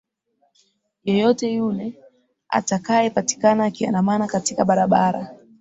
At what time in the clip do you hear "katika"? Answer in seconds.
4.27-4.65